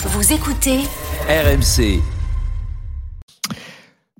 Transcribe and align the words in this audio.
Vous 0.00 0.32
écoutez 0.32 0.78
RMC. 1.28 2.00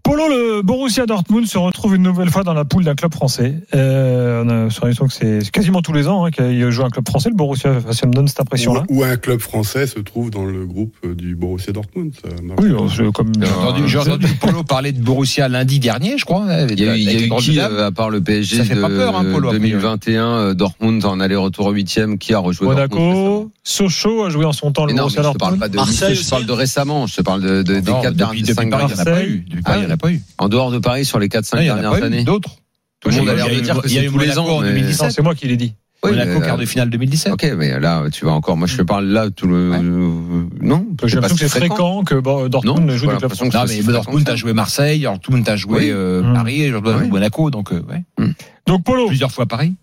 Polo, 0.03 0.27
le 0.27 0.63
Borussia 0.63 1.05
Dortmund 1.05 1.47
se 1.47 1.59
retrouve 1.59 1.95
une 1.97 2.03
nouvelle 2.03 2.31
fois 2.31 2.43
dans 2.43 2.55
la 2.55 2.65
poule 2.65 2.83
d'un 2.83 2.95
club 2.95 3.13
français. 3.13 3.57
Euh, 3.75 4.43
on 4.43 4.49
a 4.49 4.55
l'impression 4.65 5.07
que 5.07 5.13
c'est 5.13 5.51
quasiment 5.51 5.83
tous 5.83 5.93
les 5.93 6.09
ans 6.09 6.25
hein, 6.25 6.31
qu'il 6.31 6.71
joue 6.71 6.83
un 6.85 6.89
club 6.89 7.07
français. 7.07 7.29
Le 7.29 7.35
Borussia, 7.35 7.81
ça 7.93 8.07
me 8.07 8.13
donne 8.15 8.27
cette 8.27 8.41
impression-là. 8.41 8.85
Ou, 8.89 9.01
ou 9.01 9.05
un 9.05 9.19
club 9.19 9.41
français 9.41 9.87
se 9.87 9.99
trouve 9.99 10.31
dans 10.31 10.47
le 10.47 10.65
groupe 10.65 10.97
du 11.07 11.37
Borussia 11.37 11.75
Dortmund. 11.75 12.15
Oui, 12.59 12.71
je- 12.89 13.11
comme 13.11 13.33
J'ai 13.39 13.51
entendu, 13.53 13.83
j'ai 13.87 13.99
entendu 13.99 14.27
Polo 14.41 14.65
parler 14.65 14.93
de 14.93 15.03
Borussia 15.03 15.47
lundi 15.49 15.79
dernier, 15.79 16.17
je 16.17 16.25
crois. 16.25 16.47
Il 16.71 16.81
y 16.81 16.89
a 16.89 16.97
eu, 16.97 16.99
il 17.01 17.05
y 17.05 17.09
a 17.17 17.21
eu 17.25 17.29
grosses 17.29 17.45
qui, 17.45 17.61
euh, 17.61 17.89
à 17.89 17.93
part 17.93 18.09
le 18.09 18.23
PSG 18.23 18.57
Ça 18.57 18.65
fait 18.65 18.77
de 18.77 18.81
pas 18.81 18.89
peur, 18.89 19.15
hein, 19.15 19.25
Polo, 19.31 19.49
a 19.49 19.51
priori. 19.51 19.71
2021, 19.73 20.25
euh, 20.27 20.55
Dortmund 20.55 21.05
en 21.05 21.21
aller-retour 21.21 21.67
au 21.67 21.73
huitième, 21.73 22.17
qui 22.17 22.33
a 22.33 22.39
rejoué 22.39 22.67
Dortmund 22.75 22.91
Monaco, 22.99 23.51
Sochaux 23.65 24.25
a 24.25 24.31
joué 24.31 24.45
en 24.47 24.53
son 24.53 24.73
temps 24.73 24.87
le 24.87 24.95
Borussia 24.95 25.23
je 25.23 25.29
te 25.33 25.37
parle 25.39 25.59
Dortmund. 25.59 25.61
pas 25.61 25.69
de 25.69 25.77
Marseille 25.77 26.15
je 26.15 26.29
parle 26.31 26.47
de 26.47 26.53
récemment, 26.53 27.07
je 27.07 27.17
te 27.17 27.23
parle 27.23 27.43
de, 27.43 27.63
de- 27.63 27.81
des 27.81 27.91
Non, 27.91 28.01
quatre 28.01 28.15
depuis, 28.15 28.17
derniers 28.17 28.41
depuis 28.43 28.55
cinq 28.55 28.71
Paris, 28.71 28.85
il 28.89 28.95
n'y 28.95 28.95
en 28.95 28.99
a 28.99 29.05
pas 29.05 29.11
Marseille. 29.11 29.29
eu. 29.31 29.45
Il 29.51 29.81
n'y 29.81 29.87
en 29.87 29.91
a 29.91 29.97
pas 29.97 30.11
eu. 30.13 30.23
En 30.39 30.49
dehors 30.49 30.71
de 30.71 30.79
Paris, 30.79 31.05
sur 31.05 31.19
les 31.19 31.29
4-5 31.29 31.57
Non, 31.57 31.63
il 31.63 31.67
y 31.67 31.71
en 31.71 31.75
a 31.75 31.81
dernières 31.81 31.91
pas 31.93 31.99
eu 32.01 32.07
années. 32.07 32.25
d'autres. 32.25 32.57
Tout 33.01 33.11
le 33.11 33.17
monde 33.17 33.29
a 33.29 33.33
Il 33.33 33.35
y 33.35 33.37
l'air 33.37 33.47
a 33.47 33.49
de 33.51 33.55
eu- 33.55 33.61
dire 33.63 33.81
que 33.83 33.89
il 33.89 33.93
y 33.95 33.99
a 33.99 34.01
c'est 34.01 34.07
eu 34.07 34.11
tous 34.11 34.19
les 34.19 34.39
ans. 34.39 34.47
en 34.47 34.61
mais- 34.61 34.69
2017. 34.69 35.03
Non, 35.05 35.11
c'est 35.11 35.23
moi 35.23 35.35
qui 35.35 35.47
l'ai 35.49 35.57
dit. 35.57 35.75
Oui, 36.05 36.13
Monaco, 36.13 36.39
mais, 36.41 36.47
quart 36.47 36.57
de 36.57 36.65
finale 36.65 36.91
2017. 36.91 37.33
Ok, 37.33 37.53
mais 37.59 37.79
là, 37.81 38.05
tu 38.13 38.25
vas 38.25 38.31
encore. 38.31 38.57
Moi, 38.57 38.69
je 38.69 38.77
te 38.77 38.83
parle 38.83 39.07
là, 39.07 39.31
tout 39.31 39.49
le. 39.49 39.71
Ouais. 39.71 39.81
non, 39.83 40.87
J'ai 41.05 41.17
pas 41.17 41.23
l'impression 41.23 41.35
que 41.37 41.41
c'est 41.41 41.49
fréquent 41.49 42.05
que 42.05 42.15
bon, 42.15 42.49
Dortmund 42.49 42.87
Non, 42.87 42.93
joue 42.93 42.93
j'ai 42.93 43.01
des 43.01 43.07
clubs 43.09 43.23
l'impression 43.23 43.51
français. 43.51 43.75
que 43.79 43.81
Non, 43.83 43.87
mais 43.89 43.93
Dortmund 43.93 44.29
a 44.29 44.37
joué 44.37 44.53
Marseille, 44.53 45.05
alors 45.07 45.19
tout 45.21 45.33
le 45.33 45.39
monde 45.39 45.49
a 45.49 45.57
joué 45.57 45.79
Oui. 45.79 45.91
euh, 45.91 46.23
Mmh. 46.23 46.35
Paris, 46.35 46.71
Dortmund 46.71 47.01
Oui. 47.03 47.09
Monaco, 47.09 47.51
donc 47.51 47.73
euh, 47.73 47.83
ouais. 47.91 48.25
Donc 48.67 48.85
Polo, 48.85 49.09
plusieurs 49.09 49.33
fois 49.33 49.47
Paris. 49.47 49.75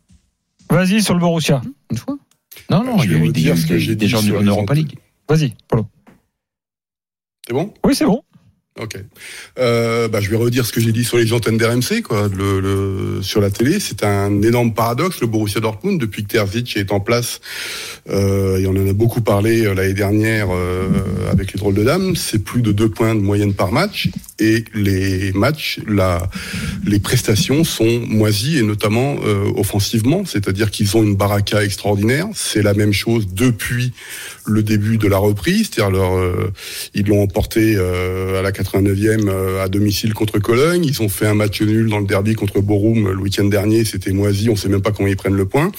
vas-y 0.70 1.02
sur 1.04 1.14
le 1.14 1.20
Borussia. 1.20 1.62
Une 1.92 1.98
fois. 1.98 2.16
Non, 2.70 2.84
non, 2.84 2.98
Je 3.00 3.06
il 3.06 3.12
y 3.12 3.16
a 3.16 3.18
vais 3.20 3.26
eu 3.26 3.32
des, 3.32 3.40
redire 3.52 3.58
ce 3.58 3.66
que 3.68 3.74
des- 3.74 3.96
des 3.96 4.08
gens 4.08 4.22
les 4.22 4.30
Europa. 4.48 4.74
League. 4.74 4.96
Vas-y, 5.30 5.54
Polo. 5.68 5.86
C'est 7.48 7.54
bon? 7.54 7.74
Oui, 7.84 7.94
c'est 7.96 8.06
bon. 8.06 8.22
Ok. 8.78 8.98
Euh, 9.58 10.10
bah, 10.10 10.20
je 10.20 10.30
vais 10.30 10.36
redire 10.36 10.66
ce 10.66 10.74
que 10.74 10.82
j'ai 10.82 10.92
dit 10.92 11.06
sur 11.06 11.16
les 11.18 11.32
antennes 11.32 11.58
d'RMC, 11.58 12.02
quoi, 12.04 12.28
le, 12.28 12.60
le- 12.60 13.22
sur 13.22 13.40
la 13.40 13.50
télé. 13.50 13.80
C'est 13.80 14.04
un 14.04 14.42
énorme 14.42 14.74
paradoxe, 14.74 15.22
le 15.22 15.28
Borussia 15.28 15.62
Dortmund, 15.62 15.98
depuis 16.02 16.24
que 16.24 16.28
Terzic 16.28 16.76
est 16.76 16.92
en 16.92 17.00
place. 17.00 17.40
Euh, 18.10 18.58
et 18.58 18.68
on 18.68 18.72
en 18.72 18.86
a 18.90 18.92
beaucoup 18.94 19.22
parlé 19.22 19.66
euh, 19.66 19.74
l'année 19.74 19.94
dernière 19.94 20.48
euh, 20.52 20.90
avec 21.32 21.54
les 21.54 21.58
drôles 21.58 21.76
de 21.76 21.84
dames. 21.86 22.18
C'est 22.18 22.40
plus 22.44 22.62
de 22.62 22.74
deux 22.74 22.90
points 22.90 23.16
de 23.16 23.22
moyenne 23.22 23.54
par 23.54 23.72
match. 23.72 24.10
Et 24.38 24.66
les 24.74 25.32
matchs, 25.32 25.80
les 26.86 27.00
prestations 27.00 27.64
sont 27.64 28.02
moisies, 28.06 28.58
et 28.58 28.64
notamment 28.64 29.16
euh, 29.24 29.46
offensivement. 29.56 30.24
C'est-à-dire 30.26 30.72
qu'ils 30.72 30.98
ont 30.98 31.04
une 31.04 31.16
baraka 31.16 31.64
extraordinaire. 31.64 32.28
C'est 32.34 32.62
la 32.62 32.74
même 32.74 32.92
chose 32.92 33.28
depuis 33.32 33.94
le 34.46 34.62
début 34.62 34.98
de 34.98 35.08
la 35.08 35.18
reprise. 35.18 35.70
C'est-à-dire 35.74 36.18
euh, 36.18 36.52
ils 36.94 37.08
l'ont 37.08 37.22
emporté 37.24 37.76
euh, 37.78 38.38
à 38.38 38.42
la 38.42 38.52
89e 38.52 39.30
euh, 39.30 39.64
à 39.64 39.70
domicile 39.70 40.14
contre 40.14 40.40
Cologne. 40.40 40.84
Ils 40.84 41.02
ont 41.02 41.10
fait 41.10 41.28
un 41.28 41.34
match 41.34 41.62
nul 41.62 41.90
dans 41.90 42.00
le 42.00 42.06
derby 42.06 42.36
contre 42.36 42.60
Borum 42.60 43.10
le 43.10 43.18
week-end 43.22 43.46
dernier. 43.46 43.86
C'était 43.86 44.12
moisi. 44.12 44.50
On 44.50 44.58
sait 44.58 44.68
même 44.70 44.82
pas 44.82 44.92
comment 44.92 45.08
ils 45.08 45.16
prennent 45.16 45.38
le 45.38 45.46
point. 45.48 45.72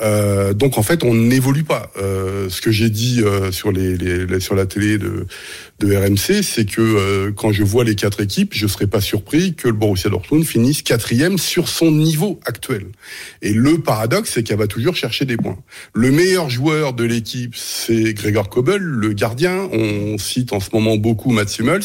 Euh, 0.00 0.54
donc 0.54 0.78
en 0.78 0.82
fait, 0.82 1.04
on 1.04 1.14
n'évolue 1.14 1.64
pas. 1.64 1.92
Euh, 2.00 2.48
ce 2.48 2.62
que 2.62 2.70
j'ai 2.70 2.88
dit 2.88 3.22
sur 3.50 3.72
les- 3.72 3.98
les- 3.98 4.40
sur 4.40 4.54
la 4.54 4.64
télé 4.64 4.96
de, 4.96 5.26
de 5.80 5.96
RMC, 5.96 6.42
c'est 6.42 6.66
que 6.66 6.80
euh, 6.80 7.32
quand 7.32 7.52
je 7.52 7.64
vois 7.64 7.84
les 7.84 7.94
quatre 7.94 8.20
équipes, 8.20 8.52
je 8.54 8.66
serais 8.66 8.86
pas 8.86 9.00
surpris 9.00 9.54
que 9.54 9.68
le 9.68 9.74
Borussia 9.74 10.10
Dortmund 10.10 10.44
finisse 10.44 10.82
quatrième 10.82 11.38
sur 11.38 11.68
son 11.68 11.90
niveau 11.90 12.38
actuel. 12.44 12.86
Et 13.40 13.54
le 13.54 13.78
paradoxe, 13.78 14.32
c'est 14.34 14.42
qu'elle 14.42 14.58
va 14.58 14.66
toujours 14.66 14.94
chercher 14.94 15.24
des 15.24 15.38
points. 15.38 15.58
Le 15.94 16.10
meilleur 16.10 16.50
joueur 16.50 16.92
de 16.92 17.04
l'équipe, 17.04 17.54
c'est 17.56 18.12
Gregor 18.12 18.50
Kobel, 18.50 18.82
le 18.82 19.12
gardien. 19.14 19.68
On 19.72 20.18
cite 20.18 20.52
en 20.52 20.60
ce 20.60 20.68
moment 20.72 20.96
beaucoup 20.96 21.30
Mats 21.30 21.58
Hummels, 21.58 21.84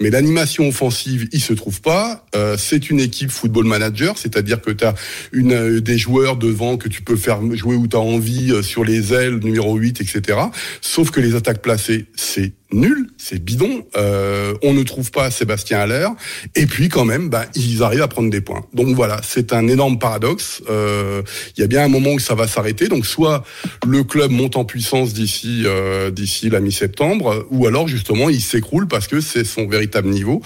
mais 0.00 0.08
l'animation 0.08 0.66
offensive, 0.66 1.28
il 1.32 1.40
se 1.40 1.52
trouve 1.52 1.82
pas. 1.82 2.24
Euh, 2.34 2.56
c'est 2.58 2.88
une 2.88 3.00
équipe 3.00 3.30
football 3.30 3.66
manager, 3.66 4.16
c'est-à-dire 4.16 4.62
que 4.62 4.70
tu 4.70 4.84
as 4.84 4.94
une, 5.32 5.52
euh, 5.52 5.80
des 5.80 5.98
joueurs 5.98 6.36
devant 6.36 6.78
que 6.78 6.88
tu 6.88 7.02
peux 7.02 7.16
faire 7.16 7.40
jouer 7.54 7.76
où 7.76 7.86
tu 7.86 7.96
as 7.96 8.00
envie, 8.00 8.52
euh, 8.52 8.62
sur 8.62 8.84
les 8.84 9.12
ailes, 9.12 9.36
numéro 9.36 9.76
8, 9.76 10.00
etc. 10.00 10.38
Sauf 10.80 11.10
que 11.10 11.20
les 11.20 11.34
attaques 11.34 11.60
placées, 11.60 12.06
c'est 12.16 12.52
nul, 12.74 13.08
c'est 13.16 13.42
bidon. 13.42 13.86
Euh, 13.96 14.54
on 14.62 14.74
ne 14.74 14.82
trouve 14.82 15.10
pas 15.10 15.30
Sébastien 15.30 15.78
Haller. 15.78 16.08
Et 16.54 16.66
puis 16.66 16.88
quand 16.88 17.04
même, 17.04 17.28
bah, 17.28 17.46
ils 17.54 17.82
arrivent 17.82 18.02
à 18.02 18.08
prendre 18.08 18.30
des 18.30 18.40
points. 18.40 18.64
Donc 18.72 18.94
voilà, 18.94 19.20
c'est 19.22 19.52
un 19.52 19.68
énorme 19.68 19.98
paradoxe. 19.98 20.62
Euh, 20.68 21.22
Il 21.56 21.60
y 21.60 21.64
a 21.64 21.66
bien 21.66 21.84
un 21.84 21.88
moment 21.88 22.12
où 22.12 22.18
ça 22.18 22.34
va 22.34 22.46
s'arrêter. 22.46 22.88
Donc 22.88 23.06
soit 23.06 23.44
le 23.86 24.04
club 24.04 24.30
monte 24.30 24.56
en 24.56 24.64
puissance 24.64 25.14
d'ici 25.14 25.62
euh, 25.66 26.10
d'ici 26.10 26.50
la 26.50 26.60
mi-septembre, 26.60 27.46
ou 27.50 27.66
alors 27.66 27.88
justement 27.88 28.28
il 28.28 28.40
s'écroule 28.40 28.88
parce 28.88 29.06
que 29.06 29.20
c'est 29.20 29.44
son 29.44 29.66
véritable 29.66 30.08
niveau. 30.08 30.42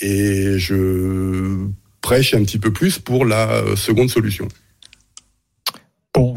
Et 0.00 0.58
je 0.58 1.66
prêche 2.00 2.34
un 2.34 2.44
petit 2.44 2.58
peu 2.58 2.72
plus 2.72 2.98
pour 2.98 3.24
la 3.24 3.62
seconde 3.76 4.10
solution. 4.10 4.48
Vous, 6.16 6.34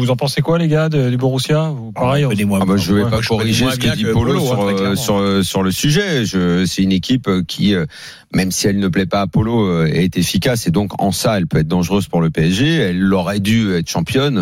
vous 0.00 0.10
en 0.10 0.16
pensez 0.16 0.40
quoi, 0.42 0.58
les 0.58 0.68
gars, 0.68 0.88
de- 0.88 1.10
du 1.10 1.16
Borussia 1.16 1.68
Vous, 1.70 1.92
Pareil, 1.92 2.24
on- 2.24 2.28
Connais-moi. 2.30 2.58
Ah 2.62 2.66
bah, 2.66 2.76
je 2.76 2.92
vais 2.94 3.08
pas 3.08 3.20
corriger 3.20 3.66
ce 3.70 3.76
que 3.78 3.94
dit 3.94 4.02
que 4.04 4.12
Polo, 4.12 4.34
Polo, 4.34 4.44
hein, 4.44 4.46
sur, 4.66 4.74
très 4.76 4.84
euh, 4.86 4.96
sur, 4.96 5.16
euh, 5.18 5.42
sur 5.42 5.62
le 5.62 5.70
sujet. 5.70 6.24
Je, 6.24 6.64
c'est 6.66 6.82
une 6.82 6.92
équipe 6.92 7.28
euh, 7.28 7.42
qui, 7.46 7.74
même 8.34 8.50
si 8.50 8.66
elle 8.68 8.78
ne 8.78 8.88
plaît 8.88 9.06
pas 9.06 9.20
à 9.22 9.26
Polo, 9.26 9.84
est 9.84 10.16
efficace 10.16 10.66
et 10.66 10.70
donc 10.70 11.00
en 11.02 11.12
ça, 11.12 11.36
elle 11.36 11.46
peut 11.46 11.58
être 11.58 11.68
dangereuse 11.68 12.06
pour 12.08 12.20
le 12.20 12.30
PSG. 12.30 12.74
Elle 12.76 13.12
aurait 13.14 13.40
dû 13.40 13.72
être 13.74 13.88
championne. 13.90 14.38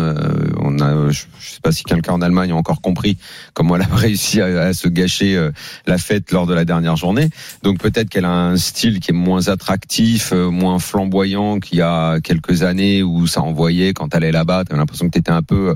On 0.61 0.79
a, 0.79 1.09
je, 1.11 1.23
je 1.39 1.49
sais 1.49 1.59
pas 1.61 1.71
si 1.71 1.83
quelqu'un 1.83 2.13
en 2.13 2.21
Allemagne 2.21 2.51
a 2.51 2.55
encore 2.55 2.81
compris 2.81 3.17
comment 3.53 3.75
elle 3.75 3.81
a 3.83 3.87
réussi 3.95 4.41
à, 4.41 4.45
à 4.61 4.73
se 4.73 4.87
gâcher 4.87 5.49
la 5.87 5.97
fête 5.97 6.31
lors 6.31 6.45
de 6.47 6.53
la 6.53 6.65
dernière 6.65 6.95
journée. 6.97 7.29
Donc 7.63 7.79
peut-être 7.79 8.09
qu'elle 8.09 8.25
a 8.25 8.31
un 8.31 8.57
style 8.57 8.99
qui 8.99 9.11
est 9.11 9.13
moins 9.15 9.47
attractif, 9.47 10.31
moins 10.33 10.79
flamboyant 10.79 11.59
qu'il 11.59 11.79
y 11.79 11.81
a 11.81 12.19
quelques 12.21 12.63
années 12.63 13.01
où 13.03 13.25
ça 13.27 13.41
envoyait 13.41 13.93
quand 13.93 14.13
elle 14.13 14.23
est 14.23 14.31
là-bas. 14.31 14.63
T'as 14.69 14.77
l'impression 14.77 15.07
que 15.07 15.11
t'étais 15.11 15.31
un 15.31 15.41
peu 15.49 15.69
euh, 15.69 15.75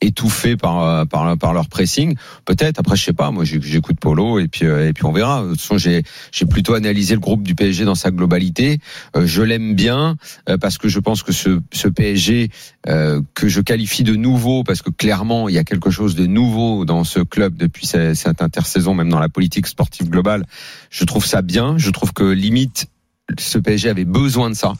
étouffé 0.00 0.56
par, 0.56 0.82
euh, 0.82 1.04
par 1.04 1.36
par 1.36 1.52
leur 1.52 1.68
pressing. 1.68 2.16
Peut-être. 2.44 2.78
Après, 2.78 2.96
je 2.96 3.04
sais 3.04 3.12
pas. 3.12 3.30
Moi, 3.30 3.44
j'écoute 3.44 3.98
Polo 4.00 4.38
et 4.38 4.48
puis 4.48 4.64
euh, 4.66 4.88
et 4.88 4.92
puis 4.92 5.04
on 5.04 5.12
verra. 5.12 5.42
De 5.42 5.50
toute 5.50 5.60
façon, 5.60 5.78
j'ai 5.78 6.02
j'ai 6.32 6.46
plutôt 6.46 6.74
analysé 6.74 7.14
le 7.14 7.20
groupe 7.20 7.42
du 7.42 7.54
PSG 7.54 7.84
dans 7.84 7.94
sa 7.94 8.10
globalité. 8.10 8.78
Je 9.16 9.42
l'aime 9.42 9.74
bien 9.74 10.16
parce 10.60 10.78
que 10.78 10.88
je 10.88 11.00
pense 11.00 11.22
que 11.22 11.32
ce 11.32 11.60
ce 11.72 11.88
PSG 11.88 12.50
que 13.34 13.48
je 13.48 13.60
qualifie 13.60 14.04
de 14.04 14.14
nouveau 14.14 14.64
parce 14.64 14.82
que 14.82 14.90
clairement 14.90 15.48
il 15.48 15.54
y 15.54 15.58
a 15.58 15.64
quelque 15.64 15.90
chose 15.90 16.14
de 16.14 16.26
nouveau 16.26 16.84
dans 16.84 17.04
ce 17.04 17.20
club 17.20 17.56
depuis 17.56 17.86
ce- 17.86 18.14
cette 18.14 18.40
intersaison, 18.42 18.94
même 18.94 19.08
dans 19.10 19.18
la 19.20 19.28
politique 19.28 19.66
sportive 19.66 20.08
globale. 20.08 20.44
Je 20.90 21.04
trouve 21.04 21.26
ça 21.26 21.42
bien. 21.42 21.76
Je 21.78 21.90
trouve 21.90 22.12
que 22.12 22.24
limite 22.24 22.86
ce 23.38 23.58
PSG 23.58 23.88
avait 23.90 24.04
besoin 24.06 24.48
de 24.50 24.54
ça 24.54 24.72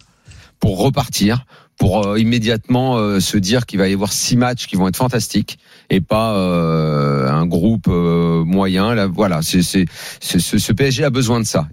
pour 0.60 0.78
repartir, 0.80 1.44
pour 1.78 2.06
euh, 2.06 2.18
immédiatement 2.18 2.96
euh, 2.96 3.20
se 3.20 3.38
dire 3.38 3.64
qu'il 3.64 3.78
va 3.78 3.88
y 3.88 3.92
avoir 3.92 4.12
six 4.12 4.36
matchs 4.36 4.66
qui 4.66 4.76
vont 4.76 4.88
être 4.88 4.96
fantastiques 4.96 5.58
et 5.90 6.00
pas 6.00 6.34
euh, 6.34 7.28
un 7.30 7.46
groupe 7.46 7.86
euh, 7.88 8.44
moyen. 8.44 8.94
Là, 8.94 9.06
voilà, 9.06 9.40
c'est 9.42 9.62
ce, 9.62 10.72
PSG 10.72 11.04
a 11.04 11.10
besoin 11.10 11.40
de 11.40 11.46
ça. 11.46 11.68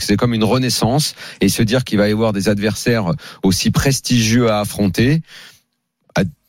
C'est 0.00 0.16
comme 0.16 0.34
une 0.34 0.44
renaissance 0.44 1.14
et 1.40 1.48
se 1.48 1.62
dire 1.62 1.84
qu'il 1.84 1.98
va 1.98 2.08
y 2.08 2.12
avoir 2.12 2.32
des 2.32 2.48
adversaires 2.48 3.12
aussi 3.42 3.70
prestigieux 3.70 4.50
à 4.50 4.60
affronter. 4.60 5.22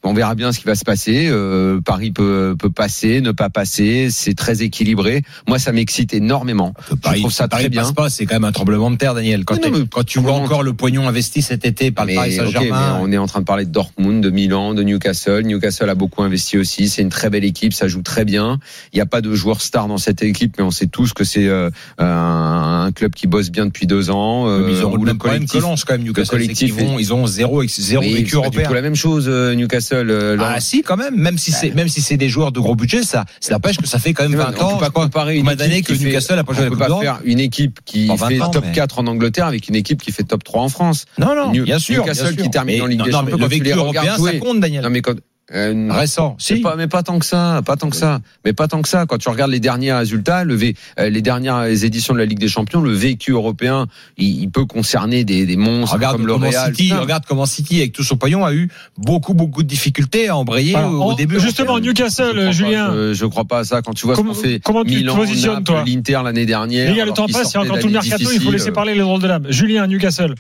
On 0.04 0.14
verra 0.14 0.36
bien 0.36 0.52
ce 0.52 0.60
qui 0.60 0.66
va 0.66 0.76
se 0.76 0.86
passer. 0.86 1.28
Euh, 1.30 1.82
Paris 1.82 2.12
peut, 2.12 2.56
peut 2.58 2.70
passer, 2.70 3.20
ne 3.20 3.32
pas 3.32 3.50
passer. 3.50 4.08
C'est 4.12 4.36
très 4.36 4.62
équilibré. 4.62 5.24
Moi, 5.48 5.60
ça 5.60 5.72
m'excite 5.72 6.14
énormément. 6.14 6.74
Paris, 7.02 7.18
je 7.18 7.22
trouve 7.24 7.34
ça 7.34 7.48
Paris 7.48 7.64
très 7.64 7.70
bien. 7.70 7.82
passe 7.82 7.92
pas, 7.94 8.10
c'est 8.10 8.26
quand 8.26 8.36
même 8.36 8.46
un 8.46 8.52
tremblement 8.52 8.92
de 8.92 8.96
terre, 8.96 9.16
Daniel. 9.16 9.44
Quand, 9.44 9.56
non, 9.60 9.86
tu 10.06 10.20
vois 10.20 10.34
encore 10.34 10.64
le 10.64 10.74
pognon 10.74 11.08
investi 11.08 11.42
cet 11.42 11.66
été 11.66 11.92
par 11.92 12.06
le 12.06 12.14
Paris 12.16 12.34
Saint-Germain. 12.34 13.00
mais 13.00 13.04
on 13.04 13.12
est 13.12 13.18
en 13.18 13.26
train 13.28 13.40
de 13.42 13.46
parler 13.46 13.66
de 13.66 13.72
Dortmund, 13.72 14.24
de 14.24 14.30
Milan, 14.30 14.74
de 14.76 14.84
Newcastle. 14.84 15.42
Newcastle 15.44 15.90
a 15.90 15.96
beaucoup 15.96 16.22
investi 16.22 16.58
aussi. 16.58 16.88
C'est 16.90 17.02
une 17.02 17.10
très 17.10 17.30
belle 17.30 17.44
équipe, 17.46 17.74
ça 17.74 17.88
joue 17.88 18.04
très 18.04 18.24
bien. 18.24 18.60
Il 18.94 18.98
n'y 18.98 19.02
a 19.02 19.08
pas 19.08 19.22
de 19.22 19.34
joueurs 19.34 19.62
stars 19.62 19.88
dans 19.88 19.98
cette 19.98 20.22
équipe, 20.22 20.56
mais 20.58 20.64
on 20.64 20.72
sait 20.72 20.88
tous 20.88 21.12
que 21.14 21.24
c'est 21.24 21.48
euh, 21.48 21.70
un, 21.98 22.86
un 22.88 22.92
club 22.92 23.14
qui 23.14 23.28
bosse 23.28 23.50
bien 23.50 23.66
depuis 23.66 23.88
deux 23.88 24.10
ans. 24.10 24.48
euh, 24.48 24.70
ils 24.70 24.86
ont 24.86 24.94
où 24.94 25.04
le 25.04 25.14
même 25.14 25.18
Lens 25.62 25.84
quand 25.84 25.94
même. 25.94 26.04
Newcastle, 26.04 26.26
c'est 26.40 26.44
collectif 26.44 26.76
vont, 26.76 27.00
ils 27.00 27.14
ont 27.14 27.26
zéro, 27.28 27.64
zéro 27.68 28.04
Oui, 28.04 28.14
vécu 28.14 28.30
c'est 28.32 28.36
européen. 28.38 28.68
tout 28.68 28.74
la 28.74 28.82
même 28.82 28.96
chose, 28.96 29.26
euh, 29.28 29.56
Newcastle. 29.92 30.10
euh, 30.12 30.38
Ah 30.40 30.60
si, 30.60 30.82
quand 30.84 30.98
même. 30.98 31.16
Même 31.16 31.38
si 31.38 31.52
c'est, 31.52 31.74
même 31.74 31.88
si 31.88 32.02
c'est 32.02 32.18
des 32.18 32.30
joueurs 32.30 32.52
de 32.52 32.60
gros 32.60 32.76
budget, 32.76 33.04
ça, 33.04 33.26
ça 33.40 33.54
n'empêche 33.54 33.78
que 33.78 33.88
ça 33.88 34.00
fait 34.00 34.14
quand 34.14 34.24
même 34.24 34.32
Mais 34.32 34.38
20 34.44 34.54
on 34.60 34.64
ans. 34.64 34.74
peut 34.78 34.86
pas 34.86 34.90
comparer 34.90 35.38
une 35.38 35.48
équipe 35.50 35.88
que 35.88 35.94
Newcastle 36.04 36.40
a 36.40 36.44
pas 36.44 36.54
joué 36.54 36.64
la 36.64 36.70
Coupe 36.70 36.80
pas 36.80 37.00
faire 37.00 37.20
une 37.24 37.40
équipe 37.40 37.80
qui 37.86 38.08
Bon, 38.08 38.16
20 38.16 38.28
fait 38.30 38.42
ans, 38.42 38.50
top 38.50 38.66
mais- 38.68 38.72
4 38.74 39.00
en 39.00 39.08
Angleterre 39.08 39.46
avec 39.48 39.68
une 39.68 39.76
équipe 39.76 40.02
qui 40.02 40.12
fait 40.12 40.24
top 40.24 40.44
3 40.44 40.62
en 40.64 40.70
France. 40.70 41.06
Non, 41.18 41.36
non, 41.36 41.52
New- 41.52 41.64
bien 41.64 41.80
sûr. 41.80 42.02
Newcastle 42.04 42.24
bien 42.28 42.34
sûr. 42.34 42.44
qui 42.44 42.50
termine 42.50 42.82
en 42.82 42.86
Ligue 42.86 43.04
des 43.04 43.12
Champions, 43.12 43.38
le 43.38 43.48
vécu 43.48 43.70
européen, 43.72 44.18
ça 44.18 44.34
compte, 44.40 44.60
Daniel. 44.60 44.84
Non 44.84 44.90
mais 44.90 45.02
quand 45.02 45.16
Euh, 45.54 45.88
Récent. 45.92 46.36
Si. 46.40 46.58
pas, 46.58 46.76
mais 46.76 46.88
pas 46.88 47.04
tant 47.04 47.20
que 47.20 47.26
ça, 47.26 47.62
pas 47.66 47.78
tant 47.78 47.90
que 47.90 47.96
ça, 47.96 48.20
mais 48.44 48.52
pas 48.52 48.68
tant 48.68 48.82
que 48.82 48.90
ça. 48.90 49.06
Quand 49.06 49.18
tu 49.18 49.30
regardes 49.30 49.52
les 49.52 49.62
derniers 49.62 49.94
résultats, 49.94 50.44
le 50.44 50.56
V, 50.56 50.76
euh, 51.00 51.10
les 51.10 51.22
dernières 51.22 51.64
éditions 51.64 52.14
de 52.14 52.20
la 52.20 52.26
Ligue 52.26 52.40
des 52.40 52.50
Champions, 52.50 52.82
le 52.82 52.92
vécu 52.92 53.32
européen, 53.32 53.88
il, 54.18 54.42
il 54.42 54.50
peut 54.52 54.66
concerner 54.66 55.24
des, 55.24 55.46
des 55.46 55.56
monstres 55.56 55.94
Regarde 55.96 56.18
comme 56.18 56.28
le 56.28 56.34
comment 56.34 56.50
Real. 56.50 56.76
City, 56.76 56.92
regarde 56.94 57.24
comment 57.26 57.46
City 57.46 57.78
avec 57.78 57.94
tout 57.94 58.04
son 58.04 58.18
pognon 58.18 58.44
a 58.44 58.54
eu 58.54 58.70
beaucoup 58.98 59.34
beaucoup 59.34 59.64
de 59.64 59.68
difficultés 59.70 60.28
à 60.28 60.36
embrayer 60.36 60.76
au, 60.76 61.02
au 61.04 61.14
début. 61.14 61.40
justement, 61.40 61.78
Je 61.78 61.84
Newcastle, 61.84 62.36
pas, 62.36 62.52
Julien. 62.52 62.92
je, 62.94 63.14
je 63.14 63.26
crois 63.26 63.46
pas 63.46 63.60
à 63.60 63.64
ça. 63.64 63.82
Quand 63.82 63.94
tu 63.94 64.06
vois 64.06 64.16
Comment- 64.16 64.34
ce 64.34 64.42
qu'on 64.42 64.48
fait 64.50 64.60
comment 64.60 64.84
tu 64.84 64.92
te 64.92 64.96
Milan, 64.98 65.16
positionnes, 65.16 65.54
Naples, 65.54 65.64
toi 65.64 65.84
l'Inter 65.88 66.20
l'année 66.26 66.46
dernière. 66.46 66.92
Les 66.92 66.98
gars, 66.98 67.06
le 67.06 67.12
temps 67.14 67.26
passe, 67.28 67.54
il 67.54 67.56
y 67.56 67.58
a 67.58 67.62
encore 67.62 67.80
tout 67.80 67.88
le 67.88 67.94
mercato, 67.94 68.30
il 68.34 68.42
faut 68.42 68.52
laisser 68.52 68.70
euh, 68.70 68.74
parler 68.74 68.96
les 68.96 69.00
drôles 69.02 69.22
de 69.22 69.28
dames. 69.30 69.46
Julien, 69.50 69.88
Newcastle. 69.88 70.36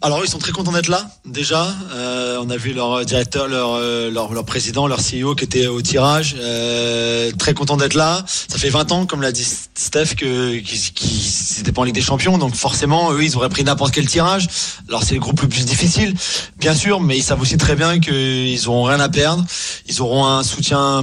Alors 0.00 0.20
ils 0.24 0.28
sont 0.28 0.38
très 0.38 0.52
contents 0.52 0.70
d'être 0.70 0.88
là 0.88 1.10
déjà. 1.24 1.74
Euh, 1.92 2.38
on 2.40 2.48
a 2.50 2.56
vu 2.56 2.72
leur 2.72 3.04
directeur, 3.04 3.48
leur, 3.48 3.72
euh, 3.72 4.12
leur 4.12 4.32
leur 4.32 4.44
président, 4.44 4.86
leur 4.86 5.00
CEO 5.00 5.34
qui 5.34 5.42
était 5.44 5.66
au 5.66 5.82
tirage. 5.82 6.36
Euh, 6.38 7.32
très 7.36 7.52
content 7.52 7.76
d'être 7.76 7.94
là. 7.94 8.24
Ça 8.26 8.58
fait 8.58 8.68
20 8.68 8.92
ans, 8.92 9.06
comme 9.06 9.22
l'a 9.22 9.32
dit 9.32 9.46
Steph, 9.74 10.14
que 10.16 10.58
qui 10.58 11.62
pas 11.74 11.82
en 11.82 11.84
Ligue 11.84 11.96
des 11.96 12.00
Champions. 12.00 12.38
Donc 12.38 12.54
forcément, 12.54 13.12
eux, 13.12 13.24
ils 13.24 13.36
auraient 13.36 13.48
pris 13.48 13.64
n'importe 13.64 13.92
quel 13.92 14.06
tirage. 14.06 14.46
Alors 14.88 15.02
c'est 15.02 15.14
le 15.14 15.20
groupe 15.20 15.40
le 15.42 15.48
plus 15.48 15.64
difficile, 15.64 16.14
bien 16.58 16.74
sûr, 16.74 17.00
mais 17.00 17.16
ils 17.18 17.22
savent 17.22 17.40
aussi 17.40 17.56
très 17.56 17.74
bien 17.74 17.98
qu'ils 17.98 18.68
auront 18.68 18.84
rien 18.84 19.00
à 19.00 19.08
perdre. 19.08 19.44
Ils 19.88 20.00
auront 20.00 20.26
un 20.26 20.44
soutien 20.44 21.02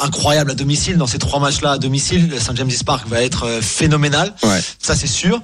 incroyable 0.00 0.50
à 0.50 0.54
domicile 0.54 0.96
dans 0.96 1.06
ces 1.06 1.18
trois 1.18 1.40
matchs-là 1.40 1.72
à 1.72 1.78
domicile. 1.78 2.28
Le 2.28 2.38
Saint 2.38 2.54
James 2.54 2.70
Park 2.84 3.06
va 3.08 3.22
être 3.22 3.44
euh, 3.44 3.60
phénoménal. 3.60 4.34
Ouais. 4.42 4.60
Ça 4.78 4.96
c'est 4.96 5.06
sûr. 5.06 5.40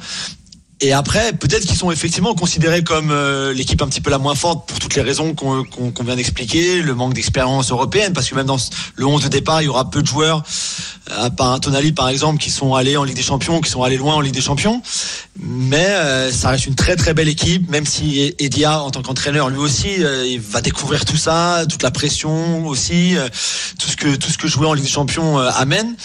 Et 0.81 0.93
après, 0.93 1.33
peut-être 1.33 1.67
qu'ils 1.67 1.77
sont 1.77 1.91
effectivement 1.91 2.35
considérés 2.35 2.85
comme 2.85 3.11
euh, 3.11 3.53
l'équipe 3.53 3.83
un 3.83 3.89
petit 3.89 4.01
peu 4.01 4.11
la 4.11 4.19
moins 4.19 4.37
forte 4.37 4.69
pour 4.69 4.79
toutes 4.79 4.95
les 4.95 5.03
raisons 5.03 5.35
qu'on 5.35 5.65
qu'on- 5.65 5.91
qu'on 5.91 6.05
vient 6.05 6.15
d'expliquer, 6.15 6.83
le 6.83 6.95
manque 6.95 7.15
d'expérience 7.15 7.73
européenne, 7.73 8.13
parce 8.13 8.29
que 8.29 8.37
même 8.37 8.47
dans 8.47 8.59
le 8.95 9.05
11 9.07 9.25
de 9.25 9.29
départ, 9.29 9.61
il 9.61 9.65
y 9.65 9.69
aura 9.69 9.91
peu 9.91 10.03
de 10.03 10.07
joueurs, 10.07 10.45
euh, 11.11 11.25
à 11.27 11.31
part 11.31 11.53
un 11.53 11.59
Tonali 11.59 11.91
par 11.93 12.09
exemple, 12.09 12.39
qui 12.41 12.51
sont 12.51 12.75
allés 12.77 12.97
en 12.97 13.03
Ligue 13.03 13.17
des 13.17 13.23
Champions, 13.25 13.61
qui 13.61 13.71
sont 13.71 13.83
allés 13.83 13.97
loin 13.97 14.15
en 14.15 14.21
Ligue 14.21 14.35
des 14.35 14.41
Champions. 14.41 14.81
Mais 15.41 15.87
euh, 15.89 16.31
ça 16.33 16.51
reste 16.51 16.67
une 16.67 16.75
très 16.77 16.95
très 16.95 17.13
belle 17.15 17.29
équipe, 17.29 17.69
même 17.71 17.87
si 17.87 18.35
Edia, 18.39 18.81
en 18.81 18.91
tant 18.91 19.03
qu'entraîneur, 19.03 19.51
lui 19.51 19.59
aussi, 19.59 19.89
euh, 20.05 20.27
il 20.27 20.41
va 20.41 20.61
découvrir 20.61 21.05
tout 21.05 21.17
ça, 21.17 21.65
toute 21.69 21.83
la 21.83 21.91
pression 21.91 22.67
aussi, 22.67 23.17
euh, 23.17 23.29
tout 23.81 23.89
ce 23.89 23.97
que 23.97 24.15
tout 24.17 24.31
ce 24.31 24.39
que 24.39 24.47
jouer 24.47 24.67
en 24.69 24.75
Ligue 24.75 24.85
des 24.85 24.91
Champions 24.91 25.41
euh, 25.41 25.51
amène. 25.57 25.97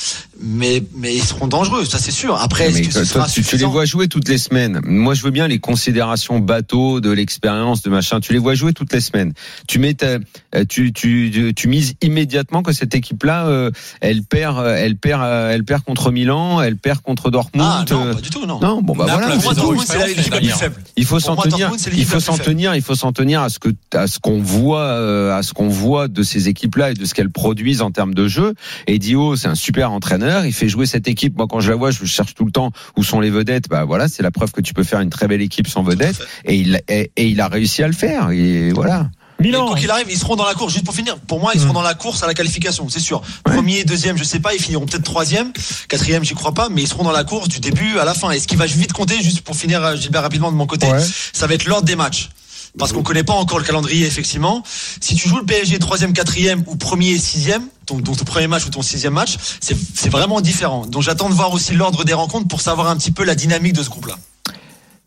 Mais 0.45 0.83
mais 0.95 1.15
ils 1.15 1.23
seront 1.23 1.47
dangereux, 1.47 1.85
ça 1.85 1.99
c'est 1.99 2.11
sûr. 2.11 2.35
Après, 2.41 2.69
est-ce 2.69 2.81
que 2.81 2.91
ce 2.91 2.99
toi, 2.99 3.05
sera 3.05 3.27
tu, 3.27 3.43
tu 3.43 3.55
les 3.57 3.65
vois 3.65 3.85
jouer 3.85 4.07
toutes 4.07 4.27
les 4.27 4.37
semaines. 4.39 4.62
Moi, 4.83 5.13
je 5.13 5.23
veux 5.23 5.31
bien 5.31 5.47
les 5.47 5.59
considérations 5.59 6.39
bateau, 6.39 7.01
de 7.01 7.11
l'expérience, 7.11 7.81
de 7.81 7.89
machin. 7.89 8.19
Tu 8.19 8.33
les 8.33 8.39
vois 8.39 8.55
jouer 8.55 8.73
toutes 8.73 8.93
les 8.93 9.01
semaines. 9.01 9.33
Tu 9.67 9.79
mets, 9.79 9.93
ta- 9.93 10.17
euh, 10.55 10.65
tu, 10.67 10.93
tu, 10.93 11.31
tu, 11.33 11.53
tu 11.53 11.67
mises 11.67 11.95
immédiatement 12.01 12.63
que 12.63 12.71
cette 12.71 12.95
équipe-là, 12.95 13.47
euh, 13.47 13.71
elle 14.01 14.23
perd, 14.23 14.57
euh, 14.59 14.75
elle 14.77 14.95
perd, 14.95 15.23
elle 15.51 15.63
perd 15.63 15.83
contre 15.83 16.11
Milan, 16.11 16.61
elle 16.61 16.77
perd 16.77 17.01
contre 17.01 17.29
Dortmund. 17.31 17.67
Ah 17.69 17.85
non, 17.89 18.05
euh, 18.07 18.13
pas 18.13 18.21
du 18.21 18.29
tout, 18.29 18.45
non. 18.45 18.59
non, 18.59 18.81
bon 18.81 18.95
bah 18.95 19.05
Naples, 19.05 19.23
voilà. 19.23 19.35
la 19.35 19.35
Pour 19.35 19.43
moi, 19.43 19.53
zéro 19.53 19.67
Dortmund, 19.67 19.87
c'est 19.87 19.97
la- 19.97 20.09
expérience 20.09 20.17
l'équipe 20.17 20.33
la 20.33 20.39
plus 20.39 20.47
l'année 20.47 20.59
faible. 20.59 20.75
Il 20.95 21.05
faut 21.05 21.19
s'en 21.19 21.35
tenir. 21.35 21.71
Il 21.93 22.05
faut 22.05 22.19
s'en 22.19 22.37
tenir. 22.37 22.75
Il 22.75 22.81
faut 22.81 22.95
s'en 22.95 23.11
tenir 23.11 23.41
à 23.41 23.49
ce 23.49 23.59
que 23.59 23.69
à 23.93 24.07
ce 24.07 24.19
qu'on 24.19 24.39
voit 24.39 25.35
à 25.35 25.43
ce 25.43 25.53
qu'on 25.53 25.67
voit 25.69 26.07
de 26.07 26.23
ces 26.23 26.47
équipes-là 26.49 26.91
et 26.91 26.93
de 26.93 27.05
ce 27.05 27.13
qu'elles 27.13 27.29
produisent 27.31 27.81
en 27.81 27.91
termes 27.91 28.13
de 28.13 28.27
jeu. 28.27 28.53
Et 28.87 28.99
Dio, 28.99 29.35
c'est 29.35 29.47
un 29.47 29.55
super 29.55 29.91
entraîneur. 29.91 30.45
Il 30.45 30.53
fait 30.53 30.69
jouer 30.69 30.85
cette 30.85 31.07
équipe. 31.07 31.37
Moi, 31.37 31.47
quand 31.49 31.59
je 31.59 31.69
la 31.69 31.75
vois, 31.75 31.91
je 31.91 32.05
cherche 32.05 32.33
tout 32.35 32.45
le 32.45 32.51
temps 32.51 32.71
où 32.97 33.03
sont 33.03 33.19
les 33.19 33.29
vedettes. 33.29 33.67
Bah 33.69 33.83
voilà, 33.85 34.07
c'est 34.07 34.23
la 34.23 34.31
preuve 34.31 34.51
que 34.53 34.61
tu 34.61 34.73
peux 34.73 34.83
faire 34.83 34.99
une 35.01 35.09
très 35.09 35.27
belle 35.27 35.41
équipe 35.41 35.67
sans 35.67 35.83
vedettes. 35.83 36.21
Et 36.45 36.55
il 36.55 36.81
et, 36.87 37.11
et 37.17 37.25
il 37.27 37.41
a 37.41 37.47
réussi 37.47 37.83
à 37.83 37.87
le 37.87 37.93
faire. 37.93 38.29
Et 38.31 38.71
voilà. 38.71 39.09
Milan. 39.39 39.67
quoi 39.67 39.75
qu'il 39.77 39.89
arrive, 39.91 40.05
ils 40.09 40.17
seront 40.17 40.37
dans 40.37 40.45
la 40.45 40.53
course. 40.53 40.71
Juste 40.71 40.85
pour 40.85 40.95
finir, 40.95 41.17
pour 41.17 41.39
moi, 41.41 41.51
ils 41.53 41.59
seront 41.59 41.71
Mm. 41.71 41.75
dans 41.75 41.81
la 41.81 41.95
course 41.95 42.23
à 42.23 42.27
la 42.27 42.33
qualification, 42.33 42.87
c'est 42.87 43.01
sûr. 43.01 43.21
Premier, 43.43 43.83
deuxième, 43.83 44.15
je 44.17 44.23
sais 44.23 44.39
pas, 44.39 44.53
ils 44.53 44.61
finiront 44.61 44.85
peut-être 44.85 45.03
troisième, 45.03 45.51
quatrième, 45.89 46.23
j'y 46.23 46.33
crois 46.33 46.53
pas, 46.53 46.69
mais 46.69 46.83
ils 46.83 46.87
seront 46.87 47.03
dans 47.03 47.11
la 47.11 47.25
course 47.25 47.49
du 47.49 47.59
début 47.59 47.97
à 47.99 48.05
la 48.05 48.13
fin. 48.13 48.31
Et 48.31 48.39
ce 48.39 48.47
qui 48.47 48.55
va 48.55 48.67
vite 48.67 48.93
compter, 48.93 49.21
juste 49.21 49.41
pour 49.41 49.57
finir, 49.57 49.83
euh, 49.83 49.95
Gilbert 49.97 50.21
rapidement 50.21 50.49
de 50.51 50.55
mon 50.55 50.65
côté, 50.67 50.87
Ouais. 50.89 51.03
ça 51.33 51.45
va 51.47 51.55
être 51.55 51.65
l'ordre 51.65 51.85
des 51.85 51.97
matchs. 51.97 52.29
Parce 52.77 52.93
qu'on 52.93 53.03
connaît 53.03 53.23
pas 53.23 53.33
encore 53.33 53.59
le 53.59 53.65
calendrier, 53.65 54.05
effectivement. 54.07 54.63
Si 55.01 55.13
tu 55.15 55.27
joues 55.27 55.37
le 55.39 55.45
PSG 55.45 55.77
troisième, 55.77 56.13
quatrième 56.13 56.63
ou 56.67 56.75
premier 56.75 57.09
et 57.09 57.19
sixième, 57.19 57.63
donc, 57.87 58.01
donc 58.01 58.17
ton 58.17 58.25
premier 58.25 58.47
match 58.47 58.65
ou 58.65 58.69
ton 58.69 58.81
sixième 58.81 59.13
match, 59.13 59.35
c'est 59.59 59.75
c'est 59.93 60.09
vraiment 60.09 60.41
différent. 60.41 60.85
Donc 60.87 61.03
j'attends 61.03 61.29
de 61.29 61.35
voir 61.35 61.53
aussi 61.53 61.73
l'ordre 61.73 62.03
des 62.05 62.13
rencontres 62.13 62.47
pour 62.47 62.61
savoir 62.61 62.87
un 62.87 62.95
petit 62.97 63.11
peu 63.11 63.25
la 63.25 63.35
dynamique 63.35 63.73
de 63.73 63.83
ce 63.83 63.89
groupe-là. 63.89 64.15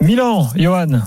Milan, 0.02 0.50
Johan. 0.56 1.00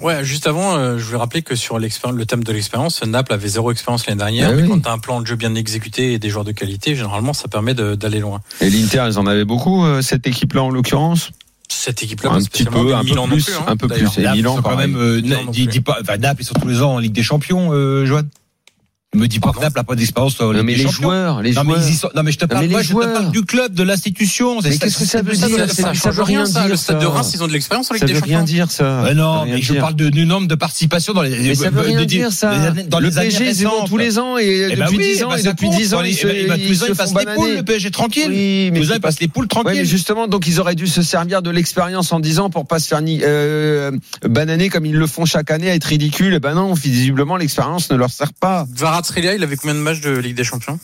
Ouais, 0.00 0.24
juste 0.24 0.46
avant, 0.46 0.76
euh, 0.76 0.96
je 0.96 1.04
voulais 1.04 1.18
rappeler 1.18 1.42
que 1.42 1.54
sur 1.54 1.78
le 1.78 2.24
thème 2.24 2.42
de 2.42 2.52
l'expérience, 2.52 3.02
Naples 3.04 3.34
avait 3.34 3.48
zéro 3.48 3.70
expérience 3.70 4.06
l'année 4.06 4.18
dernière. 4.18 4.48
Ah 4.50 4.54
mais 4.54 4.62
oui. 4.62 4.68
quand 4.68 4.80
tu 4.80 4.88
as 4.88 4.92
un 4.92 4.98
plan 4.98 5.20
de 5.20 5.26
jeu 5.26 5.36
bien 5.36 5.54
exécuté 5.54 6.14
et 6.14 6.18
des 6.18 6.30
joueurs 6.30 6.44
de 6.44 6.52
qualité, 6.52 6.94
généralement, 6.96 7.34
ça 7.34 7.48
permet 7.48 7.74
d'aller 7.74 8.20
loin. 8.20 8.40
Et 8.62 8.70
l'Inter, 8.70 9.04
ils 9.08 9.18
en 9.18 9.26
avaient 9.26 9.44
beaucoup 9.44 9.84
euh, 9.84 10.00
cette 10.00 10.26
équipe-là 10.26 10.62
en 10.62 10.70
l'occurrence? 10.70 11.30
Cette 11.68 12.02
équipe-là, 12.02 12.30
Un 12.30 12.38
petit 12.38 12.64
spécialement, 12.64 12.82
peu, 12.82 12.94
un 12.94 13.00
peu 13.00 13.04
Milan 13.04 13.28
plus, 13.28 13.44
plus, 13.44 13.54
hein, 13.54 13.64
un 13.68 13.76
peu 13.76 13.88
plus. 13.88 14.18
Et 14.18 14.22
Naples, 14.22 14.36
Milan, 14.38 14.52
ils 14.52 14.56
sont 14.56 14.62
quand 14.62 14.76
même. 14.76 14.96
euh, 14.96 15.20
Milan 15.20 15.42
pas, 15.84 15.98
enfin, 16.00 16.16
Naples, 16.16 16.42
ils 16.42 16.46
sont 16.46 16.54
tous 16.54 16.66
les 16.68 16.82
ans 16.82 16.94
en 16.94 16.98
Ligue 16.98 17.12
des 17.12 17.22
Champions, 17.22 17.70
euh, 17.72 18.06
Johan. 18.06 18.22
Me 19.12 19.26
dis 19.26 19.40
pas 19.40 19.50
que 19.50 19.58
Naples 19.58 19.76
n'a 19.76 19.82
pas 19.82 19.96
d'expérience 19.96 20.40
en 20.40 20.52
Non, 20.52 20.62
mais 20.62 20.76
les 20.76 20.84
Champions. 20.84 21.02
joueurs, 21.02 21.42
les 21.42 21.50
non, 21.50 21.64
mais 21.64 21.72
joueurs. 21.74 21.84
ils 21.88 21.92
y 21.92 21.96
sont- 21.96 22.10
non, 22.14 22.22
mais 22.22 22.30
je 22.30 22.38
te 22.38 22.44
parle 22.44 22.66
mais 22.68 22.74
pas, 22.74 22.82
je 22.82 22.94
te 22.94 23.12
parle 23.12 23.32
du 23.32 23.42
club, 23.42 23.74
de 23.74 23.82
l'institution. 23.82 24.60
Mais 24.62 24.78
qu'est-ce 24.78 24.98
que 25.00 25.04
ça 25.04 25.20
veut 25.20 25.34
Ça, 25.34 25.48
dire 25.48 25.58
ça, 25.58 25.66
ça 25.66 25.82
ça 25.82 25.94
change 25.94 26.14
veut 26.14 26.22
rien 26.22 26.46
ça. 26.46 26.60
dire, 26.60 26.68
Le 26.68 26.76
stade 26.76 26.98
de 26.98 27.02
ça. 27.02 27.08
Reims, 27.08 27.32
ils 27.34 27.42
ont 27.42 27.48
de 27.48 27.52
l'expérience 27.52 27.90
en 27.90 27.94
Ligue 27.94 28.02
Ça 28.02 28.06
des 28.06 28.12
veut 28.12 28.20
rien 28.20 28.38
Champions. 28.38 28.44
dire 28.54 28.70
ça. 28.70 29.04
Ça 29.04 29.14
non, 29.14 29.46
mais 29.46 29.60
je 29.62 29.74
parle 29.74 29.94
du 29.94 30.24
nombre 30.26 30.46
de 30.46 30.54
participations 30.54 31.12
dans 31.12 31.22
les. 31.22 31.30
Mais 31.40 31.54
ça 31.56 31.70
veut 31.70 31.80
rien 31.80 32.04
dire 32.04 32.30
ça. 32.30 32.54
Dans 32.88 33.00
le 33.00 33.10
PSG, 33.10 33.50
ils 33.50 33.64
vont 33.66 33.84
tous 33.84 33.96
les 33.96 34.16
ans 34.20 34.38
et 34.38 34.68
Eh 34.70 34.76
ben 34.76 34.84
depuis 34.84 34.98
oui, 34.98 35.12
10 35.14 35.24
ans 35.24 35.28
bah 35.30 35.38
et 35.40 35.42
ça 35.42 35.52
depuis 35.54 35.66
compte, 35.66 35.76
10 35.76 35.94
ans 35.94 36.02
ils 36.02 36.14
se, 36.14 36.28
ils 36.28 36.46
Toulousain, 36.46 36.86
se 36.86 36.90
il 36.92 36.94
passe 36.96 37.10
font 37.12 37.18
les 37.18 37.26
poules, 37.34 37.56
le 37.56 37.62
PSG 37.64 37.90
tranquille. 37.90 38.26
Oui, 38.28 38.70
mais 38.70 38.78
Toulousain 38.78 38.94
c'est 38.94 39.00
passe 39.00 39.18
les 39.20 39.26
poules 39.26 39.46
mais 39.46 39.48
tranquille. 39.62 39.84
justement, 39.86 40.28
donc 40.28 40.46
ils 40.46 40.60
auraient 40.60 40.76
dû 40.76 40.86
se 40.86 41.02
servir 41.02 41.42
de 41.42 41.50
l'expérience 41.50 42.12
en 42.12 42.20
10 42.20 42.38
ans 42.38 42.48
pour 42.48 42.64
pas 42.68 42.78
se 42.78 42.86
faire 42.86 43.00
euh, 43.04 43.90
bananer 44.24 44.68
comme 44.68 44.86
ils 44.86 44.94
le 44.94 45.06
font 45.08 45.24
chaque 45.24 45.50
année, 45.50 45.68
à 45.68 45.74
être 45.74 45.82
ridicule. 45.86 46.32
Et 46.34 46.38
ben 46.38 46.54
non, 46.54 46.74
visiblement 46.74 47.36
l'expérience 47.36 47.90
ne 47.90 47.96
leur 47.96 48.10
sert 48.10 48.32
pas. 48.34 48.68
Kvaratskhelia, 49.00 49.34
il 49.34 49.42
avait 49.42 49.56
combien 49.56 49.74
de 49.74 49.80
matchs 49.80 50.00
de 50.00 50.10
Ligue 50.10 50.36
des 50.36 50.44
Champions? 50.44 50.78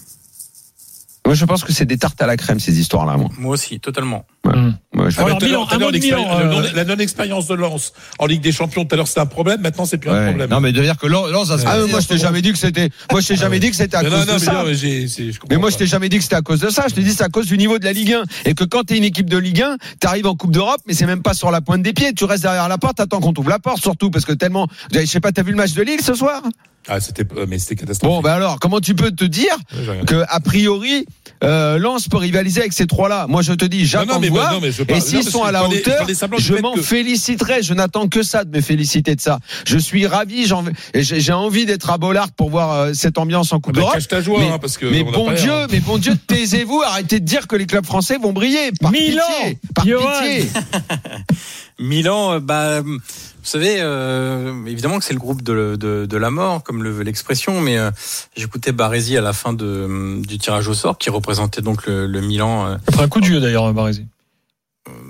Moi, 1.26 1.34
je 1.34 1.44
pense 1.44 1.64
que 1.64 1.72
c'est 1.72 1.86
des 1.86 1.98
tartes 1.98 2.22
à 2.22 2.26
la 2.26 2.36
crème 2.36 2.60
ces 2.60 2.78
histoires-là. 2.78 3.16
Moi, 3.16 3.28
Moi 3.36 3.54
aussi, 3.54 3.80
totalement. 3.80 4.24
Je- 4.44 5.20
Alors, 5.20 5.42
Milan, 5.42 5.66
euh, 5.72 6.62
La 6.72 6.84
non-expérience 6.84 7.48
de 7.48 7.54
Lens 7.54 7.92
en 8.20 8.26
Ligue 8.26 8.40
des 8.42 8.52
Champions, 8.52 8.84
tout 8.84 8.94
à 8.94 8.96
l'heure 8.96 9.08
c'était 9.08 9.20
un 9.20 9.26
problème, 9.26 9.60
maintenant 9.60 9.84
c'est 9.86 9.98
plus 9.98 10.08
un 10.08 10.26
problème. 10.28 10.48
Non, 10.48 10.60
mais 10.60 10.70
de 10.70 10.80
dire 10.80 10.96
que 10.96 11.08
Lens, 11.08 11.28
Lens, 11.32 11.48
ça 11.48 11.58
se 11.58 11.66
Ah, 11.66 11.78
moi, 11.90 11.98
je 11.98 12.06
t'ai 12.06 12.16
jamais 12.18 12.42
dit 12.42 12.52
que 12.52 12.58
c'était. 12.58 12.90
Moi, 13.10 13.20
je 13.20 13.26
t'ai 13.26 13.36
jamais 13.36 13.58
dit 13.58 13.70
que 13.70 13.76
c'était 13.76 13.96
à 13.96 14.04
non, 14.04 14.10
cause 14.10 14.20
non, 14.20 14.26
de 14.26 14.32
mais 14.38 14.38
ça. 14.38 14.52
non, 14.52 14.62
mais 14.66 14.74
je 14.76 15.32
Mais 15.50 15.56
moi, 15.56 15.70
je 15.70 15.76
t'ai 15.78 15.86
jamais 15.86 16.08
dit 16.08 16.18
que 16.18 16.22
c'était 16.22 16.36
à 16.36 16.42
cause 16.42 16.60
de 16.60 16.70
ça. 16.70 16.84
Je 16.88 16.94
te 16.94 17.00
dis 17.00 17.12
c'est 17.12 17.24
à 17.24 17.28
cause 17.28 17.46
du 17.46 17.58
niveau 17.58 17.80
de 17.80 17.84
la 17.84 17.92
Ligue 17.92 18.12
1. 18.12 18.22
Et 18.44 18.54
que 18.54 18.62
quand 18.62 18.84
t'es 18.84 18.96
une 18.96 19.02
équipe 19.04 19.28
de 19.28 19.36
Ligue 19.36 19.62
1, 19.62 19.76
t'arrives 19.98 20.26
en 20.28 20.36
Coupe 20.36 20.52
d'Europe, 20.52 20.80
mais 20.86 20.94
c'est 20.94 21.06
même 21.06 21.22
pas 21.22 21.34
sur 21.34 21.50
la 21.50 21.60
pointe 21.60 21.82
des 21.82 21.92
pieds. 21.92 22.12
Tu 22.14 22.22
restes 22.24 22.44
derrière 22.44 22.68
la 22.68 22.78
porte, 22.78 23.00
attends 23.00 23.18
qu'on 23.18 23.32
t'ouvre 23.32 23.50
la 23.50 23.58
porte, 23.58 23.82
surtout 23.82 24.12
parce 24.12 24.24
que 24.24 24.32
tellement. 24.32 24.68
Je 24.94 25.04
sais 25.06 25.18
pas, 25.20 25.32
t'as 25.32 25.42
vu 25.42 25.50
le 25.50 25.56
match 25.56 25.72
de 25.74 25.82
Lille 25.82 26.00
ce 26.02 26.14
soir? 26.14 26.40
Ah, 26.88 27.00
c'était, 27.00 27.24
euh, 27.36 27.46
mais 27.48 27.58
c'était 27.58 27.74
catastrophique. 27.76 28.14
Bon, 28.16 28.20
bah 28.22 28.34
alors, 28.34 28.58
comment 28.60 28.80
tu 28.80 28.94
peux 28.94 29.10
te 29.10 29.24
dire 29.24 29.56
Ouais, 29.74 30.00
que 30.06 30.24
a 30.28 30.40
priori, 30.40 31.04
euh, 31.42 31.78
Lens 31.78 32.08
peut 32.08 32.16
rivaliser 32.16 32.60
avec 32.60 32.72
ces 32.72 32.86
trois-là? 32.86 33.26
Moi, 33.28 33.42
je 33.42 33.52
te 33.52 33.64
dis, 33.64 33.84
j'attends 33.86 34.14
non, 34.14 34.20
mais 34.20 34.28
de 34.28 34.32
moi, 34.32 34.42
voir. 34.42 34.52
non, 34.54 34.60
mais 34.60 34.70
je 34.72 34.82
Et 34.88 35.00
s'ils 35.00 35.24
sont 35.24 35.42
à 35.42 35.50
la 35.52 35.58
je 35.60 35.64
parlais- 35.64 35.82
je 35.84 35.90
hauteur, 35.90 36.38
je 36.38 36.54
m'en 36.54 36.74
que- 36.74 36.82
féliciterai. 36.82 37.62
Je 37.62 37.74
n'attends 37.74 38.06
que 38.08 38.22
ça 38.22 38.44
de 38.44 38.56
me 38.56 38.62
féliciter 38.62 39.14
de 39.16 39.20
ça. 39.20 39.38
Je 39.66 39.78
suis 39.78 40.06
ravi. 40.06 40.46
j'en- 40.46 40.64
et 40.94 41.02
J'ai 41.02 41.32
envie 41.32 41.66
d'être 41.66 41.90
à 41.90 41.98
Bollard 41.98 42.30
pour 42.32 42.50
voir 42.50 42.72
euh, 42.72 42.92
cette 42.94 43.18
ambiance 43.18 43.52
en 43.52 43.60
Coupe 43.60 43.74
bah, 43.74 43.80
d'Europe. 43.80 43.94
cache 43.94 44.08
ta 44.08 44.20
joie, 44.20 44.38
Mais- 44.40 44.48
hein, 44.50 44.58
parce 44.58 44.78
que. 44.78 44.86
Mais 44.86 45.02
bon 45.02 45.32
Dieu, 45.32 45.52
hein. 45.52 45.66
mais 45.70 45.80
bon 45.80 45.98
Dieu, 45.98 46.12
taisez-vous, 46.26 46.82
arrêtez 46.82 47.20
de 47.20 47.24
dire 47.24 47.46
que 47.48 47.56
les 47.56 47.66
clubs 47.66 47.84
français 47.86 48.16
vont 48.22 48.32
briller. 48.32 48.70
Par 48.80 48.92
Milan, 48.92 49.22
pitié, 49.42 49.58
par 49.74 49.86
Johan. 49.86 50.08
pitié. 50.22 50.48
Milan, 51.78 52.32
euh, 52.32 52.40
bah, 52.40 52.80
vous 52.80 52.98
savez, 53.42 53.76
euh, 53.80 54.64
évidemment 54.66 54.98
que 54.98 55.04
c'est 55.04 55.12
le 55.12 55.18
groupe 55.18 55.42
de, 55.42 55.76
de, 55.78 56.06
de 56.06 56.16
la 56.16 56.30
mort, 56.30 56.62
comme 56.62 56.82
le 56.82 56.90
veut 56.90 57.04
l'expression, 57.04 57.60
mais 57.60 57.78
euh, 57.78 57.90
j'écoutais 58.36 58.72
Baresi 58.72 59.16
à 59.16 59.20
la 59.20 59.32
fin 59.32 59.52
de, 59.52 60.20
du 60.26 60.38
tirage 60.38 60.68
au 60.68 60.74
sort, 60.74 60.96
qui 60.98 61.10
représentait 61.10 61.62
donc 61.62 61.86
le, 61.86 62.06
le 62.06 62.20
Milan. 62.20 62.66
euh, 62.66 62.76
Après 62.88 63.02
un 63.04 63.08
coup 63.08 63.20
de 63.20 63.26
vieux 63.26 63.40
d'ailleurs, 63.40 63.72
Baresi. 63.74 64.06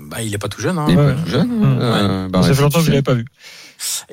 bah, 0.09 0.21
il 0.21 0.33
est 0.33 0.37
pas 0.37 0.49
tout 0.49 0.61
jeune, 0.61 0.77
hein. 0.77 0.85
Il 0.89 0.93
est 0.93 0.97
pas 0.97 1.13
tout 1.13 1.29
jeune. 1.29 1.49
Euh, 1.81 2.27
bah, 2.29 2.43
ça 2.43 2.53
fait 2.53 2.61
longtemps 2.61 2.79
que 2.79 2.81
je 2.81 2.85
c'est- 2.87 2.91
l'avais 2.91 3.01
pas 3.03 3.13
vu. 3.13 3.25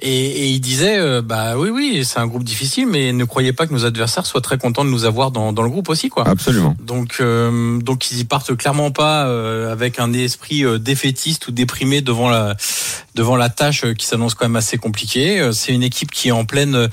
Et, 0.00 0.26
et 0.26 0.46
il 0.48 0.60
disait, 0.60 0.98
euh, 0.98 1.22
bah 1.22 1.56
oui, 1.56 1.70
oui, 1.70 2.04
c'est 2.04 2.18
un 2.18 2.26
groupe 2.26 2.44
difficile, 2.44 2.86
mais 2.86 3.12
ne 3.12 3.24
croyez 3.24 3.52
pas 3.52 3.66
que 3.66 3.72
nos 3.72 3.84
adversaires 3.84 4.26
soient 4.26 4.40
très 4.40 4.58
contents 4.58 4.84
de 4.84 4.90
nous 4.90 5.04
avoir 5.04 5.30
dans, 5.30 5.52
dans 5.52 5.62
le 5.62 5.70
groupe 5.70 5.88
aussi, 5.88 6.08
quoi. 6.08 6.28
Absolument. 6.28 6.76
Donc, 6.80 7.16
euh, 7.20 7.78
donc 7.80 8.10
ils 8.10 8.20
y 8.20 8.24
partent 8.24 8.54
clairement 8.56 8.90
pas 8.90 9.26
euh, 9.26 9.72
avec 9.72 9.98
un 10.00 10.12
esprit 10.12 10.64
euh, 10.64 10.78
défaitiste 10.78 11.48
ou 11.48 11.52
déprimé 11.52 12.00
devant 12.00 12.30
la 12.30 12.56
devant 13.14 13.36
la 13.36 13.48
tâche 13.48 13.84
euh, 13.84 13.94
qui 13.94 14.06
s'annonce 14.06 14.34
quand 14.34 14.44
même 14.44 14.56
assez 14.56 14.76
compliquée. 14.76 15.50
C'est 15.52 15.72
une 15.72 15.82
équipe 15.82 16.10
qui 16.10 16.28
est 16.28 16.32
en 16.32 16.44
pleine 16.44 16.88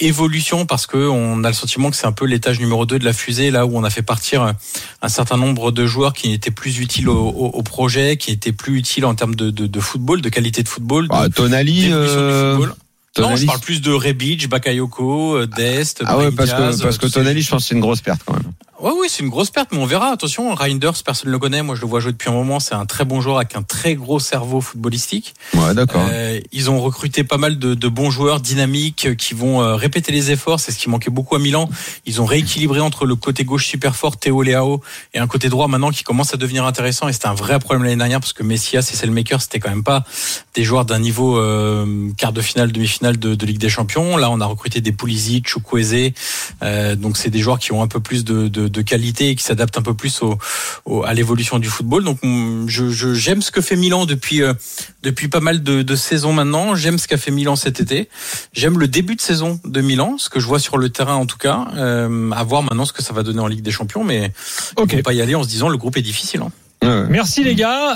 évolution 0.00 0.66
parce 0.66 0.86
que 0.86 0.96
on 0.96 1.44
a 1.44 1.48
le 1.48 1.54
sentiment 1.54 1.90
que 1.90 1.96
c'est 1.96 2.06
un 2.06 2.12
peu 2.12 2.24
l'étage 2.26 2.58
numéro 2.60 2.86
2 2.86 2.98
de 2.98 3.04
la 3.04 3.12
fusée, 3.12 3.50
là 3.50 3.66
où 3.66 3.76
on 3.76 3.84
a 3.84 3.90
fait 3.90 4.02
partir 4.02 4.54
un 5.02 5.08
certain 5.08 5.36
nombre 5.36 5.70
de 5.72 5.86
joueurs 5.86 6.12
qui 6.12 6.28
n'étaient 6.28 6.50
plus 6.50 6.78
utiles 6.80 7.08
au, 7.08 7.16
au, 7.28 7.46
au 7.48 7.62
projet, 7.62 8.16
qui 8.16 8.30
étaient 8.30 8.52
plus 8.52 8.76
utiles 8.78 9.04
en 9.04 9.14
termes 9.14 9.34
de, 9.34 9.50
de, 9.50 9.66
de 9.66 9.80
football, 9.80 10.20
de 10.20 10.28
qualité 10.28 10.62
de 10.62 10.68
football. 10.68 11.04
de- 11.08 11.14
Ah, 11.14 11.28
Tonali, 11.28 11.92
euh, 11.92 12.56
football. 12.56 12.74
Non, 13.16 13.36
je 13.36 13.46
parle 13.46 13.60
plus 13.60 13.80
de 13.80 13.92
Rebic, 13.92 14.48
Bakayoko, 14.48 15.36
euh, 15.36 15.46
Dest. 15.46 16.02
Ah 16.04 16.18
ouais, 16.18 16.30
Brahim 16.32 16.36
parce 16.36 16.50
que, 16.78 16.82
parce 16.82 16.98
que 16.98 17.06
Tonali, 17.06 17.42
je 17.42 17.50
pense 17.50 17.62
que 17.62 17.68
c'est 17.68 17.74
une 17.76 17.80
grosse 17.80 18.00
perte 18.00 18.22
quand 18.26 18.32
même. 18.34 18.50
Ouais, 18.84 18.92
oui, 19.00 19.06
c'est 19.08 19.22
une 19.22 19.30
grosse 19.30 19.48
perte, 19.48 19.70
mais 19.72 19.78
on 19.78 19.86
verra. 19.86 20.08
Attention, 20.08 20.54
Reinders, 20.54 20.92
personne 21.02 21.28
ne 21.28 21.32
le 21.32 21.38
connaît. 21.38 21.62
Moi, 21.62 21.74
je 21.74 21.80
le 21.80 21.86
vois 21.86 22.00
jouer 22.00 22.12
depuis 22.12 22.28
un 22.28 22.34
moment. 22.34 22.60
C'est 22.60 22.74
un 22.74 22.84
très 22.84 23.06
bon 23.06 23.22
joueur 23.22 23.38
avec 23.38 23.56
un 23.56 23.62
très 23.62 23.94
gros 23.94 24.18
cerveau 24.18 24.60
footballistique. 24.60 25.32
Ouais, 25.54 25.72
d'accord. 25.72 26.06
Euh, 26.06 26.38
ils 26.52 26.68
ont 26.68 26.78
recruté 26.78 27.24
pas 27.24 27.38
mal 27.38 27.58
de, 27.58 27.72
de 27.72 27.88
bons 27.88 28.10
joueurs 28.10 28.40
dynamiques 28.40 29.06
euh, 29.06 29.14
qui 29.14 29.32
vont 29.32 29.62
euh, 29.62 29.74
répéter 29.74 30.12
les 30.12 30.32
efforts. 30.32 30.60
C'est 30.60 30.70
ce 30.70 30.78
qui 30.78 30.90
manquait 30.90 31.10
beaucoup 31.10 31.34
à 31.34 31.38
Milan. 31.38 31.70
Ils 32.04 32.20
ont 32.20 32.26
rééquilibré 32.26 32.80
entre 32.80 33.06
le 33.06 33.16
côté 33.16 33.44
gauche 33.44 33.66
super 33.66 33.96
fort, 33.96 34.18
Théo 34.18 34.42
Leao, 34.42 34.82
et 35.14 35.18
un 35.18 35.26
côté 35.26 35.48
droit 35.48 35.66
maintenant 35.66 35.90
qui 35.90 36.04
commence 36.04 36.34
à 36.34 36.36
devenir 36.36 36.66
intéressant. 36.66 37.08
Et 37.08 37.14
c'était 37.14 37.28
un 37.28 37.34
vrai 37.34 37.58
problème 37.60 37.84
l'année 37.84 37.96
dernière 37.96 38.20
parce 38.20 38.34
que 38.34 38.42
Messias 38.42 38.90
et 38.92 38.96
Selmaker, 38.96 39.40
c'était 39.40 39.60
quand 39.60 39.70
même 39.70 39.82
pas 39.82 40.04
des 40.54 40.62
joueurs 40.62 40.84
d'un 40.84 40.98
niveau 40.98 41.38
euh, 41.38 42.10
quart 42.18 42.34
de 42.34 42.42
finale, 42.42 42.70
demi-finale 42.70 43.18
de, 43.18 43.34
de 43.34 43.46
Ligue 43.46 43.56
des 43.56 43.70
Champions. 43.70 44.18
Là, 44.18 44.30
on 44.30 44.42
a 44.42 44.44
recruté 44.44 44.82
des 44.82 44.92
Pulisic, 44.92 45.48
Chukwueze. 45.48 46.12
Euh, 46.62 46.96
donc, 46.96 47.16
c'est 47.16 47.30
des 47.30 47.40
joueurs 47.40 47.58
qui 47.58 47.72
ont 47.72 47.80
un 47.80 47.88
peu 47.88 48.00
plus 48.00 48.24
de, 48.24 48.48
de, 48.48 48.73
de 48.74 48.82
qualité 48.82 49.30
et 49.30 49.34
qui 49.36 49.42
s'adaptent 49.44 49.78
un 49.78 49.82
peu 49.82 49.94
plus 49.94 50.20
au, 50.22 50.36
au- 50.84 51.04
à 51.04 51.14
l'évolution 51.14 51.58
du 51.58 51.68
football. 51.68 52.04
Donc, 52.04 52.18
mm, 52.22 52.66
je, 52.68 52.90
je- 52.90 53.14
j'aime 53.14 53.40
ce 53.40 53.50
que 53.50 53.60
fait 53.62 53.76
Milan 53.76 54.04
depuis 54.04 54.42
euh, 54.42 54.52
depuis 55.02 55.28
pas 55.28 55.40
mal 55.40 55.62
de, 55.62 55.82
de 55.82 55.96
saisons 55.96 56.32
maintenant. 56.32 56.74
J'aime 56.74 56.98
ce 56.98 57.08
qu'a 57.08 57.16
fait 57.16 57.30
Milan 57.30 57.56
cet 57.56 57.80
été. 57.80 58.08
J'aime 58.52 58.78
le 58.78 58.88
début 58.88 59.14
de 59.16 59.20
saison 59.20 59.60
de 59.64 59.80
Milan, 59.80 60.16
ce 60.18 60.28
que 60.28 60.40
je 60.40 60.46
vois 60.46 60.58
sur 60.58 60.76
le 60.76 60.88
terrain 60.90 61.14
en 61.14 61.26
tout 61.26 61.38
cas. 61.38 61.68
Euh, 61.76 62.30
à 62.32 62.42
voir 62.44 62.62
maintenant 62.62 62.84
ce 62.84 62.92
que 62.92 63.02
ça 63.02 63.12
va 63.14 63.22
donner 63.22 63.40
en 63.40 63.46
Ligue 63.46 63.62
des 63.62 63.70
Champions, 63.70 64.04
mais 64.04 64.32
on 64.76 64.82
va 64.96 65.02
pas 65.02 65.12
y 65.14 65.20
aller 65.22 65.34
en 65.34 65.42
se 65.44 65.48
disant 65.48 65.68
le 65.68 65.76
groupe 65.78 65.96
est 65.96 66.02
difficile. 66.02 66.40
hein. 66.42 66.50
Ouais. 66.82 67.06
Merci 67.08 67.42
les 67.44 67.54
gars. 67.54 67.92